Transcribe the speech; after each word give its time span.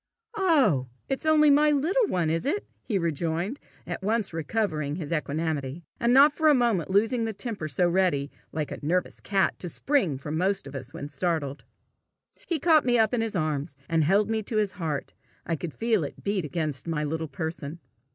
"Oh! 0.35 0.87
it's 1.09 1.27
only 1.27 1.51
my 1.51 1.69
little 1.69 2.07
one, 2.07 2.31
is 2.31 2.47
it?" 2.47 2.65
he 2.81 2.97
rejoined, 2.97 3.59
at 3.85 4.01
once 4.01 4.33
recovering 4.33 4.95
his 4.95 5.11
equanimity, 5.11 5.83
and 5.99 6.11
not 6.11 6.33
for 6.33 6.47
a 6.49 6.55
moment 6.55 6.89
losing 6.89 7.25
the 7.25 7.35
temper 7.35 7.67
so 7.67 7.87
ready, 7.87 8.31
like 8.51 8.81
nervous 8.81 9.19
cat, 9.19 9.59
to 9.59 9.69
spring 9.69 10.17
from 10.17 10.39
most 10.39 10.65
of 10.65 10.73
us 10.73 10.91
when 10.91 11.07
startled. 11.07 11.65
He 12.47 12.57
caught 12.57 12.83
me 12.83 12.97
up 12.97 13.13
in 13.13 13.21
his 13.21 13.35
arms, 13.35 13.77
and 13.87 14.03
held 14.03 14.27
me 14.27 14.41
to 14.41 14.57
his 14.57 14.71
heart. 14.71 15.13
I 15.45 15.55
could 15.55 15.71
feel 15.71 16.03
it 16.03 16.23
beat 16.23 16.45
against 16.45 16.87
my 16.87 17.03
little 17.03 17.27
person. 17.27 17.77